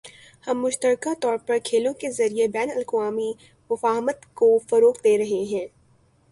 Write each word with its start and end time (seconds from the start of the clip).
ہم 0.47 0.61
مشترکہ 0.61 1.13
طور 1.21 1.37
پر 1.47 1.57
کھیلوں 1.63 1.93
کے 1.93 2.11
ذریعے 2.11 2.47
بین 2.47 2.71
الاقوامی 2.71 3.31
مفاہمت 3.69 4.25
کو 4.33 4.57
فروغ 4.69 4.93
دے 5.03 5.17
رہے 5.17 5.43
ہیں 5.51 5.65